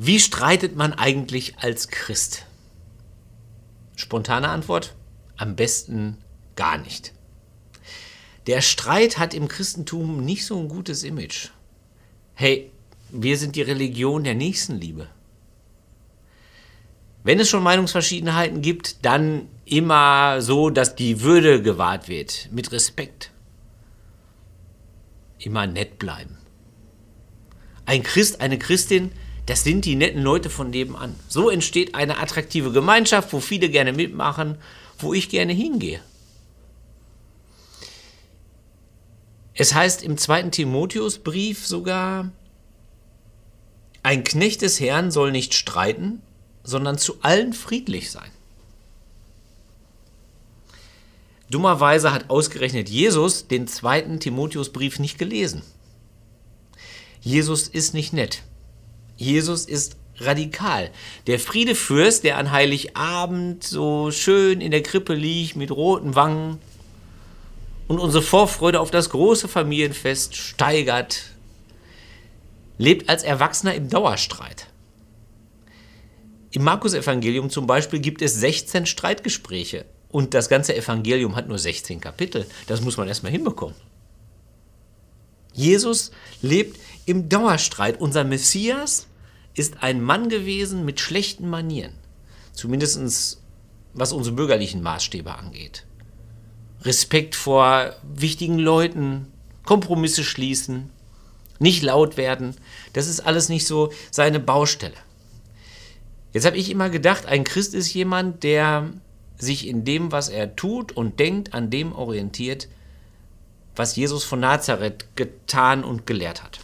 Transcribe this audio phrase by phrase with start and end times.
[0.00, 2.46] Wie streitet man eigentlich als Christ?
[3.96, 4.94] Spontane Antwort,
[5.36, 6.18] am besten
[6.54, 7.12] gar nicht.
[8.46, 11.48] Der Streit hat im Christentum nicht so ein gutes Image.
[12.34, 12.70] Hey,
[13.08, 15.08] wir sind die Religion der Nächstenliebe.
[17.24, 23.32] Wenn es schon Meinungsverschiedenheiten gibt, dann immer so, dass die Würde gewahrt wird, mit Respekt.
[25.40, 26.38] Immer nett bleiben.
[27.84, 29.10] Ein Christ, eine Christin,
[29.48, 31.18] das sind die netten Leute von nebenan.
[31.26, 34.58] So entsteht eine attraktive Gemeinschaft, wo viele gerne mitmachen,
[34.98, 36.02] wo ich gerne hingehe.
[39.54, 42.30] Es heißt im zweiten Timotheusbrief sogar,
[44.02, 46.20] ein Knecht des Herrn soll nicht streiten,
[46.62, 48.30] sondern zu allen friedlich sein.
[51.48, 55.62] Dummerweise hat ausgerechnet Jesus den zweiten Timotheusbrief nicht gelesen.
[57.22, 58.42] Jesus ist nicht nett.
[59.18, 60.90] Jesus ist radikal.
[61.26, 66.58] Der Friedefürst, der an Heiligabend so schön in der Krippe liegt mit roten Wangen
[67.88, 71.24] und unsere Vorfreude auf das große Familienfest steigert,
[72.78, 74.68] lebt als Erwachsener im Dauerstreit.
[76.50, 82.00] Im Markus-Evangelium zum Beispiel gibt es 16 Streitgespräche und das ganze Evangelium hat nur 16
[82.00, 82.46] Kapitel.
[82.66, 83.76] Das muss man erstmal hinbekommen.
[85.52, 88.00] Jesus lebt im Dauerstreit.
[88.00, 89.07] Unser Messias
[89.58, 91.94] ist ein Mann gewesen mit schlechten Manieren.
[92.52, 93.38] Zumindest
[93.94, 95.84] was unsere bürgerlichen Maßstäbe angeht.
[96.82, 99.26] Respekt vor wichtigen Leuten,
[99.64, 100.90] Kompromisse schließen,
[101.58, 102.54] nicht laut werden.
[102.92, 104.94] Das ist alles nicht so seine Baustelle.
[106.32, 108.92] Jetzt habe ich immer gedacht, ein Christ ist jemand, der
[109.38, 112.68] sich in dem, was er tut und denkt, an dem orientiert,
[113.74, 116.60] was Jesus von Nazareth getan und gelehrt hat.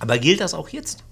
[0.00, 1.04] Aber gilt das auch jetzt?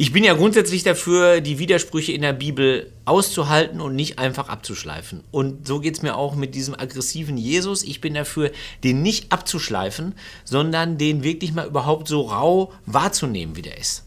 [0.00, 5.24] Ich bin ja grundsätzlich dafür, die Widersprüche in der Bibel auszuhalten und nicht einfach abzuschleifen.
[5.32, 7.82] Und so geht es mir auch mit diesem aggressiven Jesus.
[7.82, 8.52] Ich bin dafür,
[8.84, 10.14] den nicht abzuschleifen,
[10.44, 14.04] sondern den wirklich mal überhaupt so rau wahrzunehmen, wie der ist.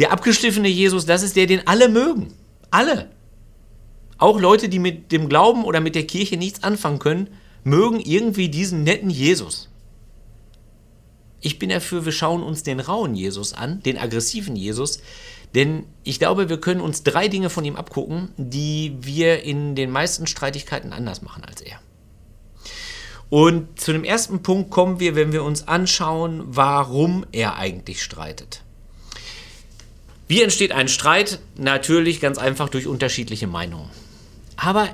[0.00, 2.34] Der abgeschliffene Jesus, das ist der, den alle mögen.
[2.72, 3.08] Alle.
[4.18, 7.28] Auch Leute, die mit dem Glauben oder mit der Kirche nichts anfangen können,
[7.62, 9.68] mögen irgendwie diesen netten Jesus.
[11.40, 15.00] Ich bin dafür, wir schauen uns den rauen Jesus an, den aggressiven Jesus,
[15.54, 19.90] denn ich glaube, wir können uns drei Dinge von ihm abgucken, die wir in den
[19.90, 21.80] meisten Streitigkeiten anders machen als er.
[23.30, 28.62] Und zu dem ersten Punkt kommen wir, wenn wir uns anschauen, warum er eigentlich streitet.
[30.26, 31.40] Wie entsteht ein Streit?
[31.56, 33.88] Natürlich ganz einfach durch unterschiedliche Meinungen.
[34.56, 34.88] Aber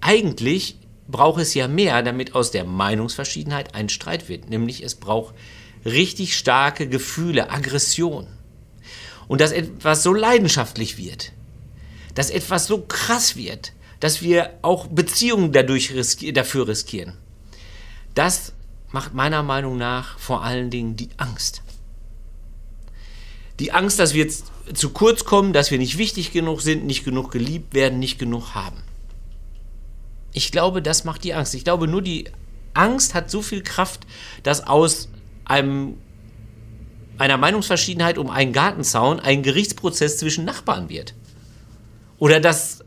[0.00, 4.50] eigentlich braucht es ja mehr, damit aus der Meinungsverschiedenheit ein Streit wird.
[4.50, 5.34] Nämlich es braucht
[5.84, 8.26] richtig starke Gefühle, Aggression.
[9.26, 11.32] Und dass etwas so leidenschaftlich wird,
[12.14, 17.16] dass etwas so krass wird, dass wir auch Beziehungen dadurch riski dafür riskieren.
[18.14, 18.52] Das
[18.90, 21.62] macht meiner Meinung nach vor allen Dingen die Angst.
[23.60, 24.28] Die Angst, dass wir
[24.72, 28.54] zu kurz kommen, dass wir nicht wichtig genug sind, nicht genug geliebt werden, nicht genug
[28.54, 28.82] haben.
[30.32, 31.54] Ich glaube, das macht die Angst.
[31.54, 32.26] Ich glaube, nur die
[32.74, 34.06] Angst hat so viel Kraft,
[34.42, 35.08] dass aus
[35.48, 35.96] einem,
[37.18, 41.14] einer Meinungsverschiedenheit um einen Gartenzaun ein Gerichtsprozess zwischen Nachbarn wird.
[42.18, 42.84] Oder dass,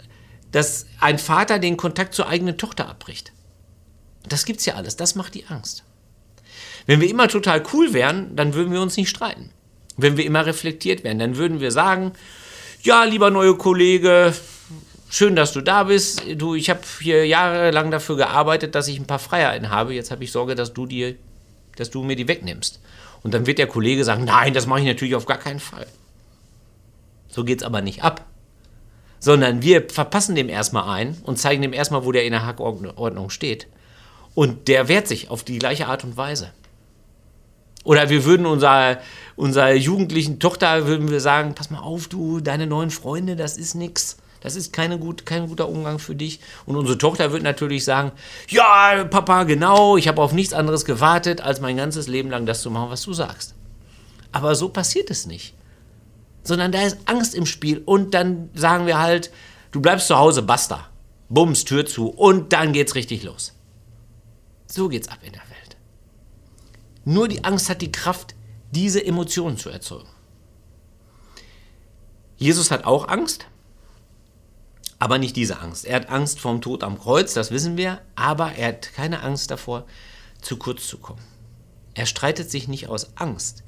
[0.52, 3.34] dass ein Vater den Kontakt zur eigenen Tochter abbricht.
[4.28, 5.84] Das gibt's ja alles, das macht die Angst.
[6.86, 9.52] Wenn wir immer total cool wären, dann würden wir uns nicht streiten.
[9.98, 12.14] Wenn wir immer reflektiert wären, dann würden wir sagen,
[12.84, 14.34] ja, lieber neue Kollege,
[15.10, 16.24] schön, dass du da bist.
[16.36, 19.94] Du, ich habe hier jahrelang dafür gearbeitet, dass ich ein paar Freiheiten habe.
[19.94, 21.16] Jetzt habe ich Sorge, dass du dir
[21.76, 22.80] dass du mir die wegnimmst.
[23.24, 25.88] Und dann wird der Kollege sagen, nein, das mache ich natürlich auf gar keinen Fall.
[27.30, 28.26] So geht es aber nicht ab.
[29.20, 33.30] Sondern wir verpassen dem erstmal ein und zeigen dem erstmal, wo der in der Hackordnung
[33.30, 33.68] steht.
[34.34, 36.52] Und der wehrt sich auf die gleiche Art und Weise.
[37.84, 39.00] Oder wir würden unserer,
[39.36, 43.76] unserer jugendlichen Tochter würden wir sagen, pass mal auf, du, deine neuen Freunde, das ist
[43.76, 44.18] nichts.
[44.42, 46.40] Das ist keine gut, kein guter Umgang für dich.
[46.66, 48.12] Und unsere Tochter wird natürlich sagen,
[48.50, 52.62] ja, Papa, genau, ich habe auf nichts anderes gewartet, als mein ganzes Leben lang das
[52.62, 53.54] zu machen, was du sagst.
[54.32, 55.54] Aber so passiert es nicht.
[56.44, 59.32] Sondern da ist Angst im Spiel und dann sagen wir halt,
[59.72, 60.88] du bleibst zu Hause, basta.
[61.30, 63.54] Bums, Tür zu und dann geht's richtig los.
[64.66, 65.78] So geht's ab in der Welt.
[67.06, 68.36] Nur die Angst hat die Kraft,
[68.72, 70.10] diese Emotionen zu erzeugen.
[72.38, 73.46] Jesus hat auch Angst,
[75.02, 75.86] aber nicht diese Angst.
[75.86, 79.50] Er hat Angst vorm Tod am Kreuz, das wissen wir, aber er hat keine Angst
[79.50, 79.88] davor,
[80.42, 81.24] zu kurz zu kommen.
[81.96, 83.64] Er streitet sich nicht aus Angst.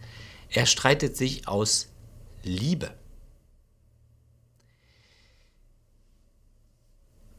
[0.50, 1.90] Er streitet sich aus
[2.44, 2.94] Liebe.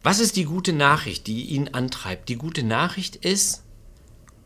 [0.02, 2.28] Was ist die gute Nachricht, die ihn antreibt?
[2.28, 3.62] Die gute Nachricht ist,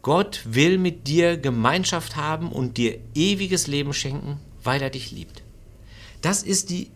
[0.02, 5.42] Gott will mit dir Gemeinschaft haben und dir ewiges Leben schenken, weil er dich liebt.
[6.20, 6.90] Das ist die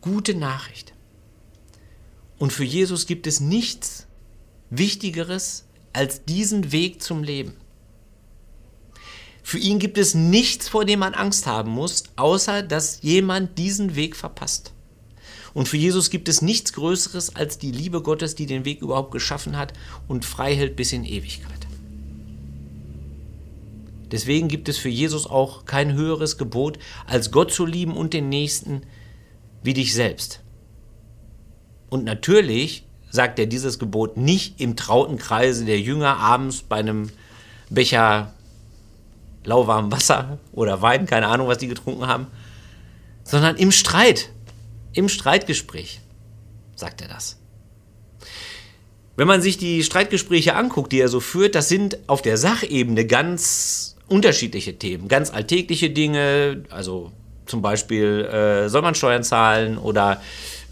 [0.00, 0.93] gute Nachricht.
[2.38, 4.06] Und für Jesus gibt es nichts
[4.70, 7.54] Wichtigeres als diesen Weg zum Leben.
[9.42, 13.94] Für ihn gibt es nichts, vor dem man Angst haben muss, außer dass jemand diesen
[13.94, 14.72] Weg verpasst.
[15.52, 19.12] Und für Jesus gibt es nichts Größeres als die Liebe Gottes, die den Weg überhaupt
[19.12, 19.72] geschaffen hat
[20.08, 21.64] und frei hält bis in Ewigkeit.
[24.10, 28.28] Deswegen gibt es für Jesus auch kein höheres Gebot, als Gott zu lieben und den
[28.28, 28.82] Nächsten
[29.62, 30.43] wie dich selbst.
[31.90, 37.10] Und natürlich sagt er dieses Gebot nicht im trauten Kreise der Jünger abends bei einem
[37.70, 38.32] Becher
[39.44, 42.26] lauwarmem Wasser oder Wein, keine Ahnung, was die getrunken haben,
[43.24, 44.30] sondern im Streit
[44.94, 46.00] im Streitgespräch,
[46.76, 47.36] sagt er das.
[49.16, 53.06] Wenn man sich die Streitgespräche anguckt, die er so führt, das sind auf der Sachebene
[53.06, 57.12] ganz unterschiedliche Themen, ganz alltägliche Dinge, also
[57.46, 60.20] zum Beispiel äh, soll man Steuern zahlen oder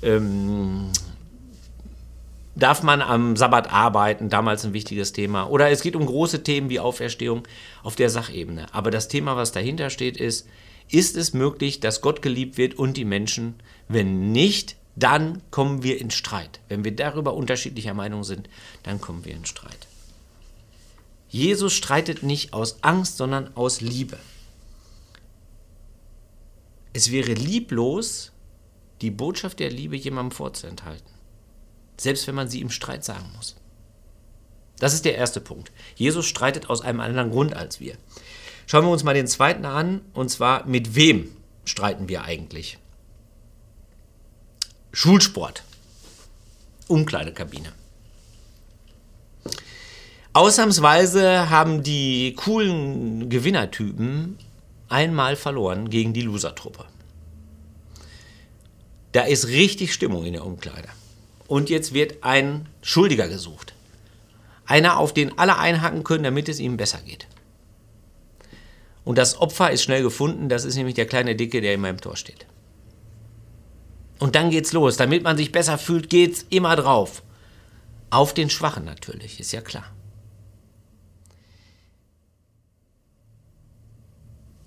[0.02, 0.90] ähm,
[2.54, 5.44] darf man am Sabbat arbeiten, damals ein wichtiges Thema.
[5.48, 7.42] Oder es geht um große Themen wie Auferstehung
[7.82, 8.66] auf der Sachebene.
[8.72, 10.46] Aber das Thema, was dahinter steht, ist,
[10.88, 13.54] ist es möglich, dass Gott geliebt wird und die Menschen?
[13.88, 16.60] Wenn nicht, dann kommen wir in Streit.
[16.68, 18.48] Wenn wir darüber unterschiedlicher Meinung sind,
[18.82, 19.86] dann kommen wir in Streit.
[21.28, 24.18] Jesus streitet nicht aus Angst, sondern aus Liebe.
[26.92, 28.32] Es wäre lieblos,
[29.02, 31.12] die Botschaft der Liebe jemandem vorzuenthalten,
[31.96, 33.56] selbst wenn man sie im Streit sagen muss.
[34.78, 35.70] Das ist der erste Punkt.
[35.96, 37.96] Jesus streitet aus einem anderen Grund als wir.
[38.66, 42.78] Schauen wir uns mal den zweiten an, und zwar mit wem streiten wir eigentlich?
[44.92, 45.62] Schulsport.
[46.88, 47.72] Umkleidekabine.
[50.32, 54.38] Ausnahmsweise haben die coolen Gewinnertypen
[54.88, 56.86] einmal verloren gegen die Loser-Truppe.
[59.12, 60.88] Da ist richtig Stimmung in der Umkleide.
[61.46, 63.74] Und jetzt wird ein Schuldiger gesucht.
[64.64, 67.26] Einer, auf den alle einhaken können, damit es ihm besser geht.
[69.04, 72.00] Und das Opfer ist schnell gefunden, das ist nämlich der kleine Dicke, der in meinem
[72.00, 72.46] Tor steht.
[74.18, 74.96] Und dann geht's los.
[74.96, 77.22] Damit man sich besser fühlt, geht's immer drauf.
[78.10, 79.84] Auf den Schwachen natürlich, ist ja klar.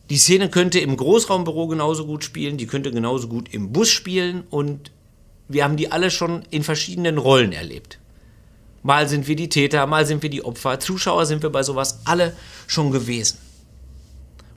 [0.09, 4.43] Die Szene könnte im Großraumbüro genauso gut spielen, die könnte genauso gut im Bus spielen
[4.49, 4.91] und
[5.47, 7.99] wir haben die alle schon in verschiedenen Rollen erlebt.
[8.83, 12.01] Mal sind wir die Täter, mal sind wir die Opfer, Zuschauer sind wir bei sowas
[12.05, 12.35] alle
[12.67, 13.39] schon gewesen.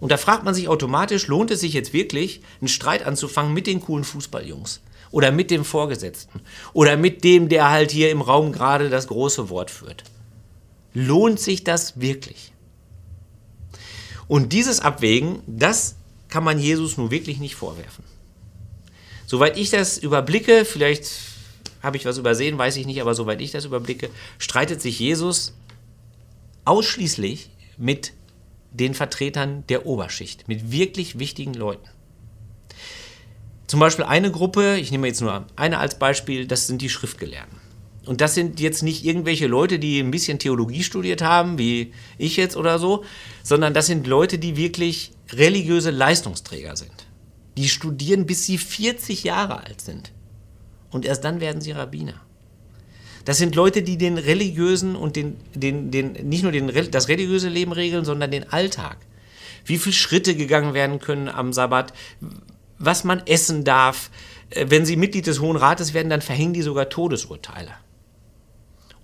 [0.01, 3.67] Und da fragt man sich automatisch, lohnt es sich jetzt wirklich, einen Streit anzufangen mit
[3.67, 4.83] den coolen Fußballjungs?
[5.11, 6.41] Oder mit dem Vorgesetzten?
[6.75, 10.05] Oder mit dem, der halt hier im Raum gerade das große Wort führt?
[10.93, 12.53] Lohnt sich das wirklich?
[14.29, 15.97] Und dieses Abwägen, das
[16.29, 18.05] kann man Jesus nun wirklich nicht vorwerfen.
[19.27, 21.11] Soweit ich das überblicke, vielleicht
[21.83, 25.55] habe ich was übersehen, weiß ich nicht, aber soweit ich das überblicke, streitet sich Jesus
[26.65, 28.13] ausschließlich mit
[28.71, 31.89] den Vertretern der Oberschicht, mit wirklich wichtigen Leuten.
[33.67, 37.68] Zum Beispiel eine Gruppe, ich nehme jetzt nur eine als Beispiel, das sind die Schriftgelehrten.
[38.09, 42.39] Und das sind jetzt nicht irgendwelche Leute, die ein bisschen Theologie studiert haben, wie ich
[42.39, 43.05] jetzt oder so,
[43.43, 47.07] sondern das sind Leute, die wirklich religiöse Leistungsträger sind.
[47.59, 50.11] Die studieren, bis sie 40 Jahre alt sind.
[50.91, 52.19] Und erst dann werden sie Rabbiner.
[53.27, 57.51] Das sind Leute, die den religiösen und den, den, den nicht nur den, das religiöse
[57.51, 58.97] Leben regeln, sondern den Alltag.
[59.67, 61.93] Wie viele Schritte gegangen werden können am Sabbat,
[62.79, 64.11] was man essen darf.
[64.49, 67.73] Äh, wenn sie Mitglied des Hohen Rates werden, dann verhängen die sogar Todesurteile.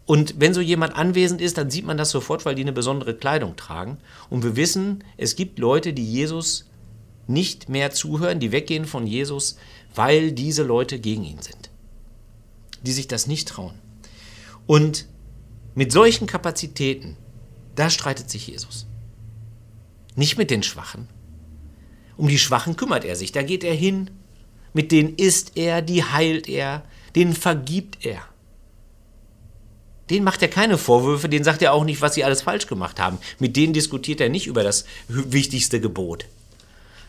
[0.06, 3.14] Und wenn so jemand anwesend ist, dann sieht man das sofort, weil die eine besondere
[3.14, 3.98] Kleidung tragen.
[4.28, 6.66] Und wir wissen, es gibt Leute, die Jesus
[7.26, 9.56] nicht mehr zuhören, die weggehen von Jesus,
[9.94, 11.70] weil diese Leute gegen ihn sind.
[12.82, 13.74] Die sich das nicht trauen.
[14.66, 15.06] Und
[15.74, 17.16] mit solchen Kapazitäten,
[17.74, 18.86] da streitet sich Jesus.
[20.16, 21.08] Nicht mit den Schwachen.
[22.16, 24.10] Um die Schwachen kümmert er sich, da geht er hin.
[24.74, 26.84] Mit denen isst er, die heilt er,
[27.16, 28.22] denen vergibt er.
[30.10, 33.00] Den macht er keine Vorwürfe, denen sagt er auch nicht, was sie alles falsch gemacht
[33.00, 33.18] haben.
[33.38, 36.26] Mit denen diskutiert er nicht über das wichtigste Gebot.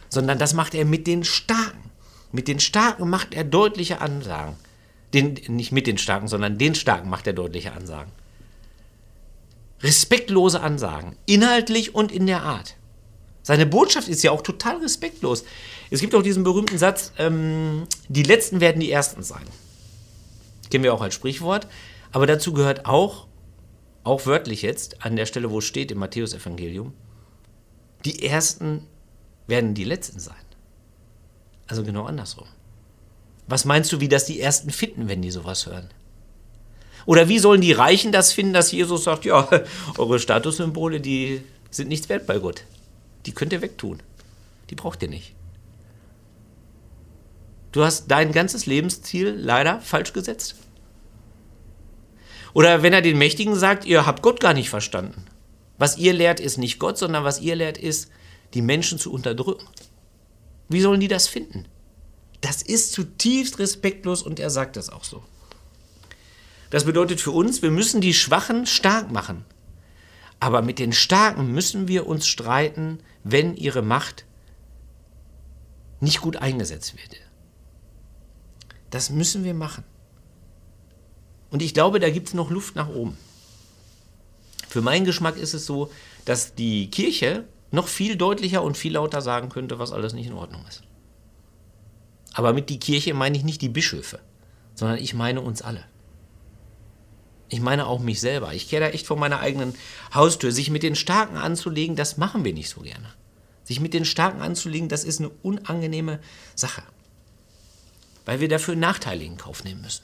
[0.09, 1.91] Sondern das macht er mit den Starken.
[2.31, 4.55] Mit den Starken macht er deutliche Ansagen.
[5.13, 8.11] Den, nicht mit den Starken, sondern den Starken macht er deutliche Ansagen.
[9.81, 12.75] Respektlose Ansagen, inhaltlich und in der Art.
[13.43, 15.43] Seine Botschaft ist ja auch total respektlos.
[15.91, 19.43] Es gibt auch diesen berühmten Satz, ähm, die Letzten werden die Ersten sein.
[20.71, 21.67] Kennen wir auch als Sprichwort.
[22.15, 23.27] Aber dazu gehört auch,
[24.05, 26.93] auch wörtlich jetzt, an der Stelle, wo es steht im Matthäusevangelium,
[28.05, 28.87] die Ersten
[29.47, 30.37] werden die Letzten sein.
[31.67, 32.47] Also genau andersrum.
[33.47, 35.89] Was meinst du, wie das die Ersten finden, wenn die sowas hören?
[37.05, 39.49] Oder wie sollen die Reichen das finden, dass Jesus sagt, ja,
[39.97, 42.63] eure Statussymbole, die sind nichts wert bei Gott.
[43.25, 44.01] Die könnt ihr wegtun.
[44.69, 45.35] Die braucht ihr nicht.
[47.73, 50.55] Du hast dein ganzes Lebensziel leider falsch gesetzt.
[52.55, 55.25] Oder wenn er den Mächtigen sagt, ihr habt Gott gar nicht verstanden.
[55.77, 58.09] Was ihr lehrt, ist nicht Gott, sondern was ihr lehrt, ist,
[58.53, 59.67] die Menschen zu unterdrücken.
[60.69, 61.67] Wie sollen die das finden?
[62.39, 65.21] Das ist zutiefst respektlos und er sagt das auch so.
[66.69, 69.43] Das bedeutet für uns, wir müssen die Schwachen stark machen.
[70.39, 74.23] Aber mit den Starken müssen wir uns streiten, wenn ihre Macht
[75.99, 77.17] nicht gut eingesetzt wird.
[78.91, 79.83] Das müssen wir machen.
[81.55, 83.17] Und ich glaube, da gibt es noch Luft nach oben.
[84.67, 85.89] Für meinen Geschmack ist es so,
[86.25, 90.33] dass die Kirche noch viel deutlicher und viel lauter sagen könnte, was alles nicht in
[90.33, 90.81] Ordnung ist.
[92.33, 94.19] Aber mit die Kirche meine ich nicht die Bischöfe,
[94.73, 95.85] sondern ich meine uns alle.
[97.47, 98.53] Ich meine auch mich selber.
[98.53, 99.75] Ich kehre da echt vor meiner eigenen
[100.13, 100.51] Haustür.
[100.51, 103.13] Sich mit den Starken anzulegen, das machen wir nicht so gerne.
[103.63, 106.19] Sich mit den Starken anzulegen, das ist eine unangenehme
[106.53, 106.83] Sache.
[108.25, 110.03] Weil wir dafür Nachteile in Kauf nehmen müssen.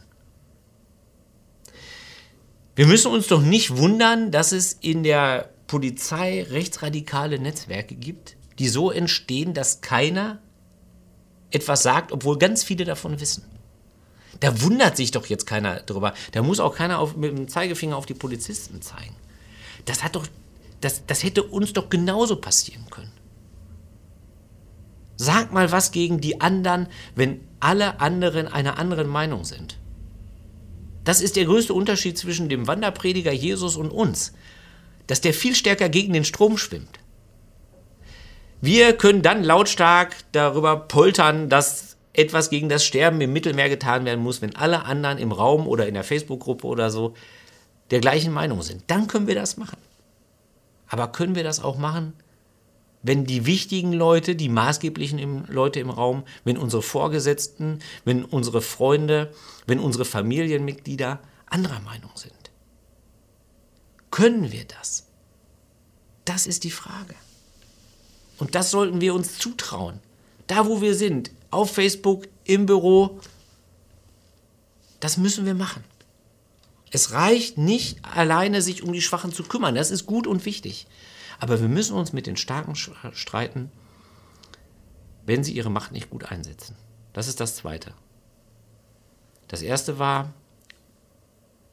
[2.81, 8.67] Wir müssen uns doch nicht wundern, dass es in der Polizei rechtsradikale Netzwerke gibt, die
[8.67, 10.39] so entstehen, dass keiner
[11.51, 13.43] etwas sagt, obwohl ganz viele davon wissen.
[14.39, 16.15] Da wundert sich doch jetzt keiner drüber.
[16.31, 19.15] Da muss auch keiner auf, mit dem Zeigefinger auf die Polizisten zeigen.
[19.85, 20.25] Das hat doch,
[20.79, 23.13] das, das hätte uns doch genauso passieren können.
[25.17, 29.77] Sag mal was gegen die anderen, wenn alle anderen einer anderen Meinung sind.
[31.03, 34.33] Das ist der größte Unterschied zwischen dem Wanderprediger Jesus und uns,
[35.07, 36.99] dass der viel stärker gegen den Strom schwimmt.
[38.61, 44.21] Wir können dann lautstark darüber poltern, dass etwas gegen das Sterben im Mittelmeer getan werden
[44.21, 47.15] muss, wenn alle anderen im Raum oder in der Facebook-Gruppe oder so
[47.89, 48.83] der gleichen Meinung sind.
[48.87, 49.77] Dann können wir das machen.
[50.87, 52.13] Aber können wir das auch machen,
[53.03, 59.33] wenn die wichtigen Leute, die maßgeblichen Leute im Raum, wenn unsere Vorgesetzten, wenn unsere Freunde,
[59.65, 62.33] wenn unsere Familienmitglieder anderer Meinung sind?
[64.11, 65.07] Können wir das?
[66.25, 67.15] Das ist die Frage.
[68.37, 69.99] Und das sollten wir uns zutrauen.
[70.47, 73.19] Da, wo wir sind, auf Facebook, im Büro,
[74.99, 75.83] das müssen wir machen.
[76.91, 79.75] Es reicht nicht alleine, sich um die Schwachen zu kümmern.
[79.75, 80.87] Das ist gut und wichtig.
[81.41, 83.71] Aber wir müssen uns mit den Starken streiten,
[85.25, 86.75] wenn sie ihre Macht nicht gut einsetzen.
[87.13, 87.95] Das ist das Zweite.
[89.47, 90.35] Das Erste war,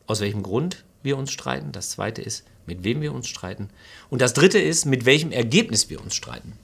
[0.07, 1.71] aus welchem Grund wir uns streiten.
[1.71, 3.69] Das Zweite ist, mit wem wir uns streiten.
[4.09, 6.55] Und das Dritte ist, mit welchem Ergebnis wir uns streiten.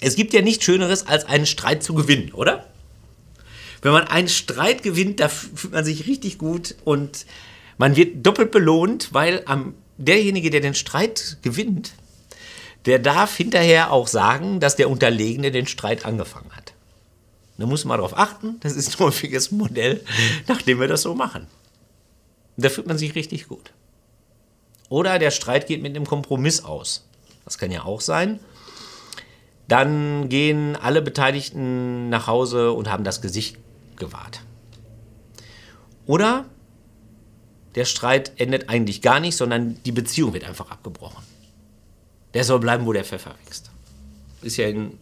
[0.00, 2.66] Es gibt ja nichts Schöneres, als einen Streit zu gewinnen, oder?
[3.82, 7.24] Wenn man einen Streit gewinnt, da fühlt man sich richtig gut und
[7.78, 11.92] man wird doppelt belohnt, weil am derjenige, der den Streit gewinnt,
[12.86, 16.74] der darf hinterher auch sagen, dass der Unterlegene den Streit angefangen hat.
[17.56, 20.04] Da muss man darauf achten, das ist ein häufiges Modell,
[20.48, 21.46] nachdem wir das so machen.
[22.56, 23.72] da fühlt man sich richtig gut.
[24.88, 27.06] Oder der Streit geht mit einem Kompromiss aus.
[27.44, 28.38] Das kann ja auch sein.
[29.66, 33.56] Dann gehen alle Beteiligten nach Hause und haben das Gesicht
[33.96, 34.42] gewahrt.
[36.06, 36.44] Oder
[37.74, 41.24] der Streit endet eigentlich gar nicht, sondern die Beziehung wird einfach abgebrochen.
[42.34, 43.70] Der soll bleiben, wo der Pfeffer wächst.
[44.42, 44.98] Ist ja in,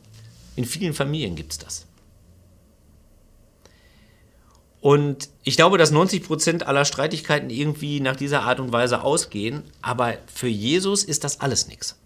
[0.56, 1.86] in vielen Familien gibt es das.
[4.80, 9.62] Und ich glaube, dass 90 Prozent aller Streitigkeiten irgendwie nach dieser Art und Weise ausgehen,
[9.80, 11.98] aber für Jesus ist das alles nichts.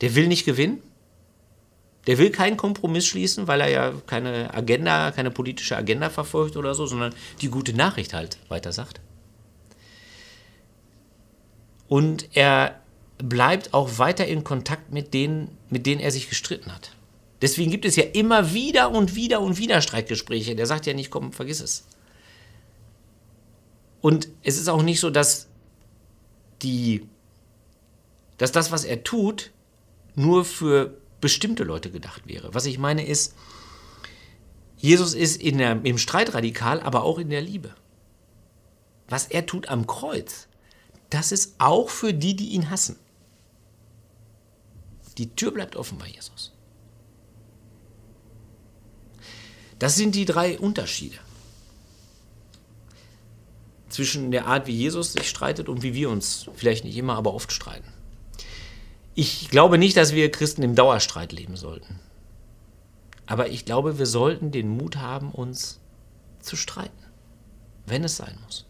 [0.00, 0.82] Der will nicht gewinnen,
[2.08, 6.74] der will keinen Kompromiss schließen, weil er ja keine Agenda, keine politische Agenda verfolgt oder
[6.74, 9.02] so, sondern die gute Nachricht halt weiter sagt.
[11.86, 12.80] Und er
[13.18, 16.92] bleibt auch weiter in Kontakt mit denen, mit denen er sich gestritten hat.
[17.42, 20.56] Deswegen gibt es ja immer wieder und wieder und wieder Streitgespräche.
[20.56, 21.86] Der sagt ja nicht, komm, vergiss es.
[24.00, 25.48] Und es ist auch nicht so, dass
[26.62, 27.06] die,
[28.38, 29.50] dass das, was er tut,
[30.14, 32.54] nur für bestimmte Leute gedacht wäre.
[32.54, 33.34] Was ich meine ist,
[34.76, 37.74] Jesus ist in der, im Streit radikal, aber auch in der Liebe.
[39.08, 40.48] Was er tut am Kreuz,
[41.10, 42.96] das ist auch für die, die ihn hassen.
[45.16, 46.52] Die Tür bleibt offen bei Jesus.
[49.78, 51.18] Das sind die drei Unterschiede
[53.88, 57.34] zwischen der Art, wie Jesus sich streitet und wie wir uns vielleicht nicht immer, aber
[57.34, 57.92] oft streiten.
[59.20, 61.98] Ich glaube nicht, dass wir Christen im Dauerstreit leben sollten.
[63.26, 65.80] Aber ich glaube, wir sollten den Mut haben, uns
[66.38, 67.02] zu streiten,
[67.84, 68.64] wenn es sein muss.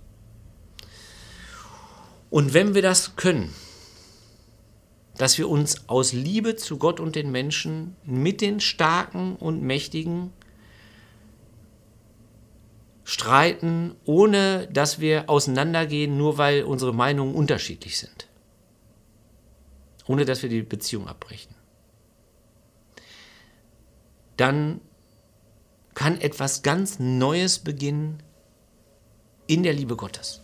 [2.30, 3.54] Und wenn wir das können,
[5.18, 10.32] dass wir uns aus Liebe zu Gott und den Menschen mit den Starken und Mächtigen
[13.04, 18.27] streiten, ohne dass wir auseinandergehen, nur weil unsere Meinungen unterschiedlich sind.
[20.08, 21.54] Ohne dass wir die Beziehung abbrechen
[24.38, 24.80] dann
[25.94, 28.22] kann etwas ganz Neues beginnen
[29.46, 30.40] in der Liebe Gottes.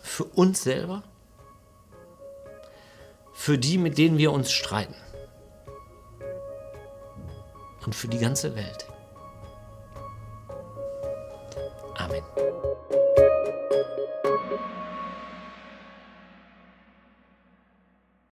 [0.00, 1.04] Für uns selber,
[3.34, 4.94] für die, mit denen wir uns streiten
[7.84, 8.86] und für die ganze Welt.
[11.96, 12.22] Amen.